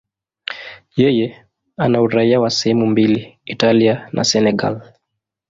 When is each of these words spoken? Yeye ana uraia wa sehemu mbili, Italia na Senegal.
Yeye 0.95 1.45
ana 1.77 2.01
uraia 2.01 2.39
wa 2.39 2.49
sehemu 2.49 2.85
mbili, 2.85 3.37
Italia 3.45 4.09
na 4.13 4.23
Senegal. 4.23 4.93